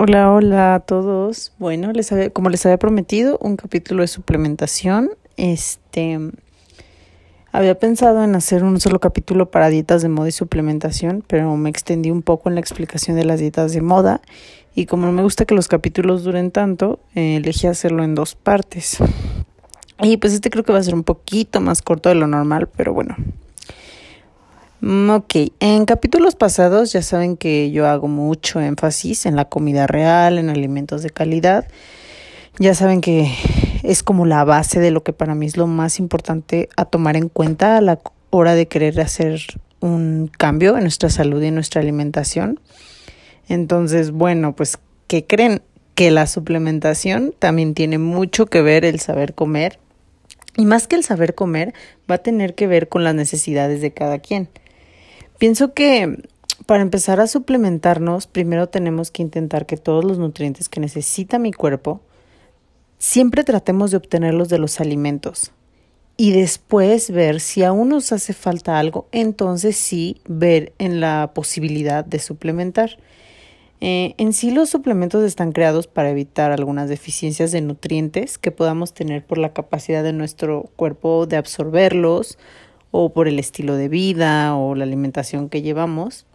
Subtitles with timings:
[0.00, 1.50] Hola, hola a todos.
[1.58, 5.10] Bueno, les había, como les había prometido, un capítulo de suplementación.
[5.36, 6.20] Este
[7.50, 11.68] había pensado en hacer un solo capítulo para dietas de moda y suplementación, pero me
[11.68, 14.20] extendí un poco en la explicación de las dietas de moda
[14.72, 18.36] y como no me gusta que los capítulos duren tanto, eh, elegí hacerlo en dos
[18.36, 18.98] partes.
[20.00, 22.68] Y pues este creo que va a ser un poquito más corto de lo normal,
[22.76, 23.16] pero bueno,
[24.82, 30.38] ok, en capítulos pasados ya saben que yo hago mucho énfasis en la comida real,
[30.38, 31.66] en alimentos de calidad.
[32.58, 33.32] Ya saben que
[33.82, 37.16] es como la base de lo que para mí es lo más importante a tomar
[37.16, 39.40] en cuenta a la hora de querer hacer
[39.80, 42.60] un cambio en nuestra salud y en nuestra alimentación.
[43.48, 45.62] Entonces, bueno, pues, ¿qué creen?
[45.94, 49.78] Que la suplementación también tiene mucho que ver el saber comer.
[50.56, 51.72] Y más que el saber comer,
[52.10, 54.48] va a tener que ver con las necesidades de cada quien.
[55.38, 56.28] Pienso que
[56.66, 61.52] para empezar a suplementarnos, primero tenemos que intentar que todos los nutrientes que necesita mi
[61.52, 62.00] cuerpo,
[62.98, 65.52] siempre tratemos de obtenerlos de los alimentos.
[66.16, 72.04] Y después ver si aún nos hace falta algo, entonces sí ver en la posibilidad
[72.04, 72.98] de suplementar.
[73.80, 78.92] Eh, en sí los suplementos están creados para evitar algunas deficiencias de nutrientes que podamos
[78.92, 82.36] tener por la capacidad de nuestro cuerpo de absorberlos
[82.90, 86.26] o por el estilo de vida o la alimentación que llevamos.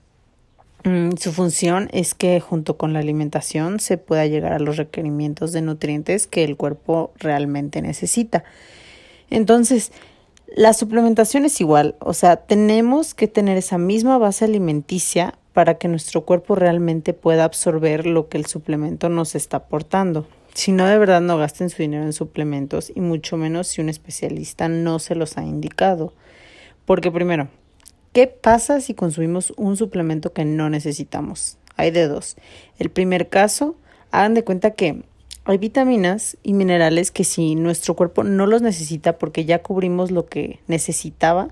[0.84, 5.54] Mm, su función es que junto con la alimentación se pueda llegar a los requerimientos
[5.54, 8.44] de nutrientes que el cuerpo realmente necesita.
[9.30, 9.92] Entonces,
[10.56, 15.88] la suplementación es igual, o sea, tenemos que tener esa misma base alimenticia para que
[15.88, 20.28] nuestro cuerpo realmente pueda absorber lo que el suplemento nos está aportando.
[20.54, 23.90] Si no, de verdad no gasten su dinero en suplementos y mucho menos si un
[23.90, 26.14] especialista no se los ha indicado.
[26.86, 27.48] Porque primero,
[28.12, 31.58] ¿qué pasa si consumimos un suplemento que no necesitamos?
[31.76, 32.36] Hay de dos.
[32.78, 33.76] El primer caso,
[34.12, 35.04] hagan de cuenta que
[35.46, 40.28] hay vitaminas y minerales que si nuestro cuerpo no los necesita porque ya cubrimos lo
[40.28, 41.50] que necesitaba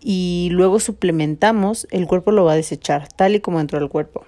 [0.00, 4.24] y luego suplementamos, el cuerpo lo va a desechar tal y como entró el cuerpo.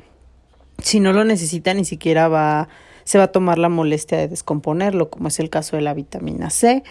[0.82, 2.68] Si no lo necesita, ni siquiera va,
[3.10, 6.48] se va a tomar la molestia de descomponerlo, como es el caso de la vitamina
[6.48, 6.84] C,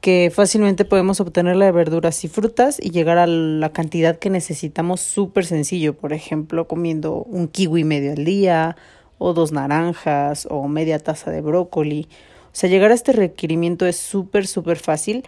[0.00, 5.00] que fácilmente podemos obtenerla de verduras y frutas y llegar a la cantidad que necesitamos
[5.00, 8.76] súper sencillo, por ejemplo, comiendo un kiwi medio al día
[9.18, 12.06] o dos naranjas o media taza de brócoli.
[12.44, 15.24] O sea, llegar a este requerimiento es súper, súper fácil,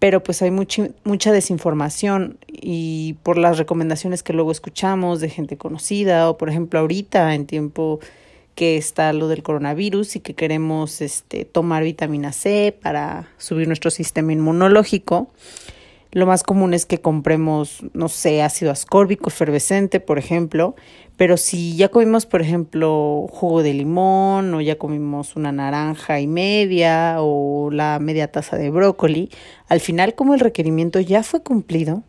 [0.00, 5.56] pero pues hay mucha, mucha desinformación y por las recomendaciones que luego escuchamos de gente
[5.56, 8.00] conocida o por ejemplo ahorita en tiempo
[8.56, 13.90] que está lo del coronavirus y que queremos este, tomar vitamina C para subir nuestro
[13.92, 15.30] sistema inmunológico.
[16.10, 20.74] Lo más común es que compremos, no sé, ácido ascórbico efervescente, por ejemplo,
[21.18, 26.26] pero si ya comimos, por ejemplo, jugo de limón o ya comimos una naranja y
[26.26, 29.28] media o la media taza de brócoli,
[29.68, 32.02] al final como el requerimiento ya fue cumplido,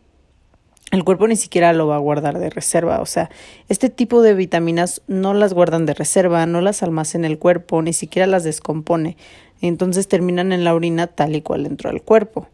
[0.90, 3.00] el cuerpo ni siquiera lo va a guardar de reserva.
[3.00, 3.30] O sea,
[3.68, 7.92] este tipo de vitaminas no las guardan de reserva, no las almacena el cuerpo, ni
[7.92, 9.16] siquiera las descompone.
[9.60, 12.48] Entonces terminan en la orina tal y cual entró al cuerpo.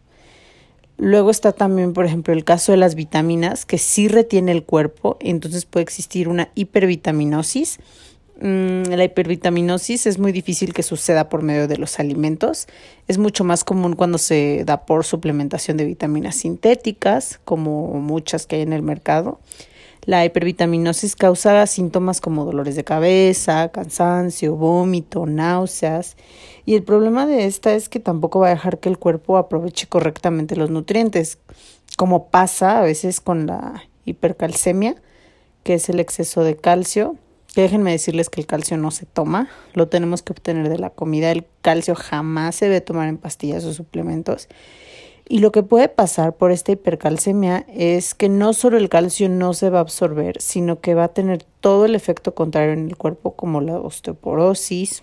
[0.97, 5.17] Luego está también, por ejemplo, el caso de las vitaminas, que sí retiene el cuerpo,
[5.21, 7.81] entonces puede existir una hipervitaminosis
[8.41, 12.67] la hipervitaminosis es muy difícil que suceda por medio de los alimentos.
[13.07, 18.57] Es mucho más común cuando se da por suplementación de vitaminas sintéticas, como muchas que
[18.57, 19.41] hay en el mercado.
[20.05, 26.17] La hipervitaminosis causa síntomas como dolores de cabeza, cansancio, vómito, náuseas.
[26.67, 29.87] Y el problema de esta es que tampoco va a dejar que el cuerpo aproveche
[29.87, 31.39] correctamente los nutrientes,
[31.97, 34.97] como pasa a veces con la hipercalcemia,
[35.63, 37.17] que es el exceso de calcio
[37.55, 41.31] déjenme decirles que el calcio no se toma, lo tenemos que obtener de la comida.
[41.31, 44.49] El calcio jamás se debe tomar en pastillas o suplementos.
[45.27, 49.55] Y lo que puede pasar por esta hipercalcemia es que no solo el calcio no
[49.55, 52.97] se va a absorber, sino que va a tener todo el efecto contrario en el
[52.97, 55.03] cuerpo, como la osteoporosis.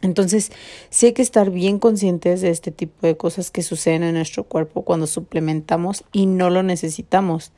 [0.00, 0.50] Entonces,
[0.90, 4.42] sí hay que estar bien conscientes de este tipo de cosas que suceden en nuestro
[4.42, 7.52] cuerpo cuando suplementamos y no lo necesitamos.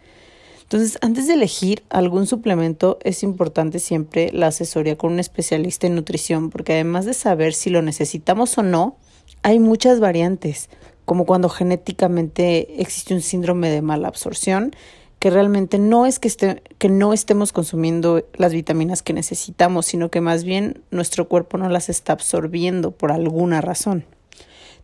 [0.64, 5.94] Entonces, antes de elegir algún suplemento, es importante siempre la asesoría con un especialista en
[5.94, 8.96] nutrición, porque además de saber si lo necesitamos o no,
[9.43, 10.70] hay muchas variantes,
[11.05, 14.75] como cuando genéticamente existe un síndrome de mala absorción,
[15.19, 20.10] que realmente no es que, esté, que no estemos consumiendo las vitaminas que necesitamos, sino
[20.10, 24.05] que más bien nuestro cuerpo no las está absorbiendo por alguna razón.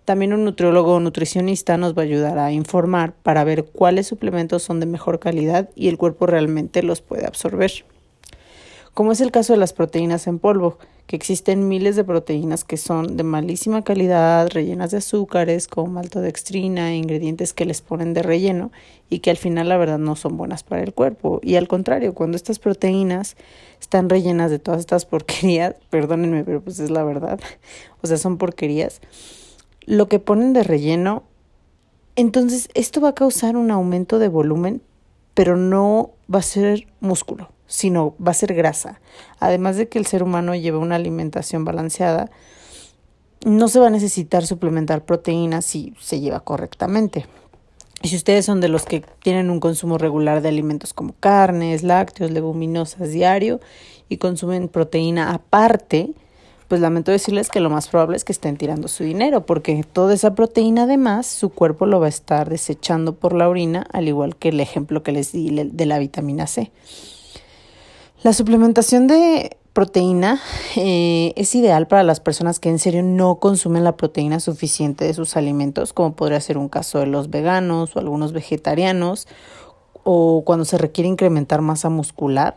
[0.05, 4.63] También un nutriólogo o nutricionista nos va a ayudar a informar para ver cuáles suplementos
[4.63, 7.71] son de mejor calidad y el cuerpo realmente los puede absorber.
[8.95, 10.79] como es el caso de las proteínas en polvo,
[11.11, 16.95] que existen miles de proteínas que son de malísima calidad, rellenas de azúcares, con maltodextrina,
[16.95, 18.71] ingredientes que les ponen de relleno
[19.09, 21.41] y que al final la verdad no son buenas para el cuerpo.
[21.43, 23.35] Y al contrario, cuando estas proteínas
[23.81, 27.41] están rellenas de todas estas porquerías, perdónenme, pero pues es la verdad,
[28.03, 29.01] o sea, son porquerías,
[29.91, 31.25] lo que ponen de relleno,
[32.17, 34.83] entonces esto va a causar un aumento de volumen,
[35.35, 39.01] pero no va a ser músculo sino va a ser grasa.
[39.39, 42.29] Además de que el ser humano lleva una alimentación balanceada,
[43.47, 47.27] no se va a necesitar suplementar proteínas si se lleva correctamente.
[48.03, 51.85] Y si ustedes son de los que tienen un consumo regular de alimentos como carnes,
[51.85, 53.61] lácteos, leguminosas diario
[54.09, 56.13] y consumen proteína aparte,
[56.71, 60.15] pues lamento decirles que lo más probable es que estén tirando su dinero, porque toda
[60.15, 64.37] esa proteína además su cuerpo lo va a estar desechando por la orina, al igual
[64.37, 66.71] que el ejemplo que les di de la vitamina C.
[68.23, 70.41] La suplementación de proteína
[70.77, 75.15] eh, es ideal para las personas que en serio no consumen la proteína suficiente de
[75.15, 79.27] sus alimentos, como podría ser un caso de los veganos o algunos vegetarianos,
[80.05, 82.55] o cuando se requiere incrementar masa muscular.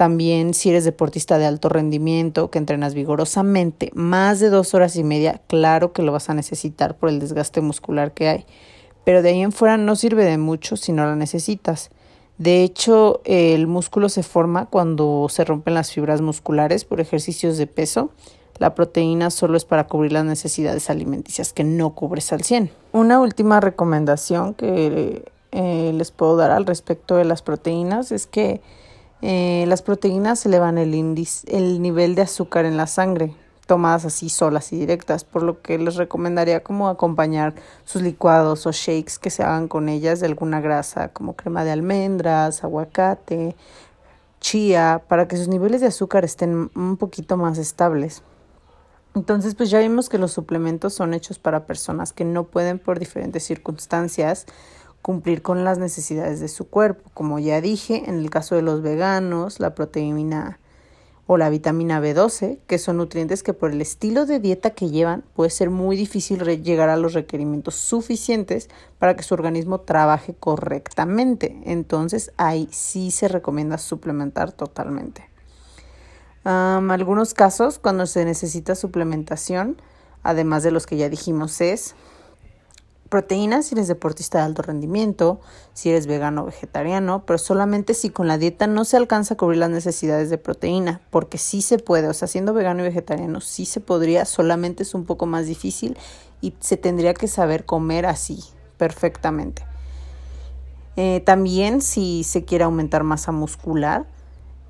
[0.00, 5.04] También si eres deportista de alto rendimiento, que entrenas vigorosamente, más de dos horas y
[5.04, 8.46] media, claro que lo vas a necesitar por el desgaste muscular que hay.
[9.04, 11.90] Pero de ahí en fuera no sirve de mucho si no la necesitas.
[12.38, 17.66] De hecho, el músculo se forma cuando se rompen las fibras musculares por ejercicios de
[17.66, 18.10] peso.
[18.56, 22.70] La proteína solo es para cubrir las necesidades alimenticias que no cubres al 100.
[22.92, 28.62] Una última recomendación que eh, les puedo dar al respecto de las proteínas es que
[29.22, 33.34] eh, las proteínas elevan el, índice, el nivel de azúcar en la sangre
[33.70, 38.72] tomadas así solas y directas, por lo que les recomendaría como acompañar sus licuados o
[38.72, 43.54] shakes que se hagan con ellas de alguna grasa, como crema de almendras, aguacate,
[44.40, 48.24] chía, para que sus niveles de azúcar estén un poquito más estables.
[49.14, 52.98] Entonces, pues ya vimos que los suplementos son hechos para personas que no pueden por
[52.98, 54.46] diferentes circunstancias
[55.02, 57.10] cumplir con las necesidades de su cuerpo.
[57.14, 60.58] Como ya dije, en el caso de los veganos, la proteína
[61.32, 65.22] o la vitamina B12, que son nutrientes que por el estilo de dieta que llevan
[65.36, 68.68] puede ser muy difícil llegar a los requerimientos suficientes
[68.98, 71.60] para que su organismo trabaje correctamente.
[71.66, 75.30] Entonces ahí sí se recomienda suplementar totalmente.
[76.42, 79.80] algunos casos cuando se necesita suplementación,
[80.24, 81.94] además de los que ya dijimos, es
[83.10, 85.40] proteínas si eres deportista de alto rendimiento,
[85.74, 89.36] si eres vegano o vegetariano, pero solamente si con la dieta no se alcanza a
[89.36, 93.40] cubrir las necesidades de proteína, porque sí se puede, o sea, siendo vegano y vegetariano
[93.40, 95.98] sí se podría, solamente es un poco más difícil
[96.40, 98.42] y se tendría que saber comer así
[98.78, 99.64] perfectamente.
[100.96, 104.06] Eh, también si se quiere aumentar masa muscular,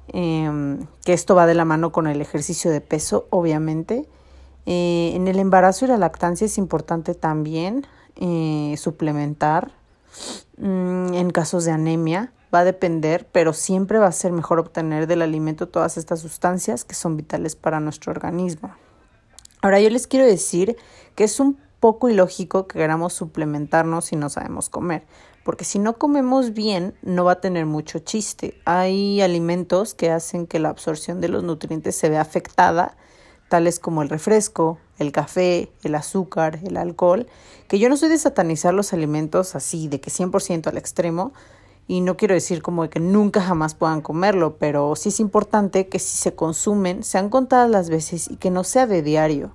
[0.09, 4.09] em, que esto va de la mano con el ejercicio de peso, obviamente.
[4.67, 7.87] Eh, en el embarazo y la lactancia es importante también
[8.77, 9.73] suplementar
[10.59, 12.33] mm, en casos de anemia.
[12.55, 16.85] Va a depender, pero siempre va a ser mejor obtener del alimento todas estas sustancias
[16.85, 18.75] que son vitales para nuestro organismo.
[19.63, 20.77] Ahora yo les quiero decir
[21.15, 25.07] que es un poco ilógico que queramos suplementarnos si no sabemos comer,
[25.45, 28.61] porque si no comemos bien no va a tener mucho chiste.
[28.65, 32.97] Hay alimentos que hacen que la absorción de los nutrientes se vea afectada
[33.51, 37.27] tales como el refresco, el café, el azúcar, el alcohol,
[37.69, 41.33] que yo no soy de satanizar los alimentos así, de que 100% al extremo,
[41.89, 45.89] y no quiero decir como de que nunca jamás puedan comerlo, pero sí es importante
[45.89, 49.55] que si se consumen sean contadas las veces y que no sea de diario,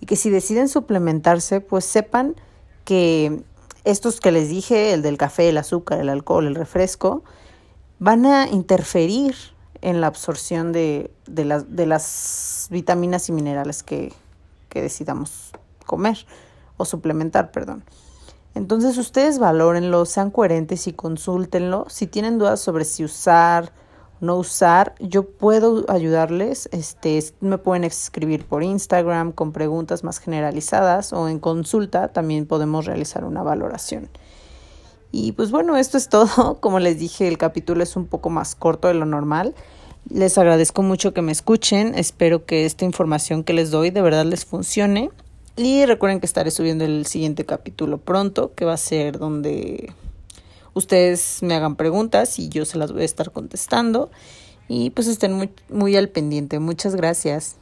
[0.00, 2.34] y que si deciden suplementarse, pues sepan
[2.84, 3.42] que
[3.84, 7.22] estos que les dije, el del café, el azúcar, el alcohol, el refresco,
[7.98, 9.36] van a interferir
[9.82, 14.12] en la absorción de, de, de las vitaminas y minerales que,
[14.70, 15.50] que decidamos
[15.84, 16.26] comer
[16.78, 17.84] o suplementar, perdón.
[18.54, 21.84] Entonces ustedes valórenlo, sean coherentes y consúltenlo.
[21.88, 23.72] Si tienen dudas sobre si usar
[24.20, 26.68] no usar, yo puedo ayudarles.
[26.72, 32.86] Este, me pueden escribir por Instagram con preguntas más generalizadas o en consulta también podemos
[32.86, 34.08] realizar una valoración.
[35.12, 36.58] Y pues bueno, esto es todo.
[36.60, 39.54] Como les dije, el capítulo es un poco más corto de lo normal.
[40.10, 41.94] Les agradezco mucho que me escuchen.
[41.96, 45.10] Espero que esta información que les doy de verdad les funcione.
[45.56, 49.92] Y recuerden que estaré subiendo el siguiente capítulo pronto, que va a ser donde
[50.74, 54.10] ustedes me hagan preguntas y yo se las voy a estar contestando.
[54.68, 56.58] Y pues estén muy, muy al pendiente.
[56.58, 57.56] Muchas gracias.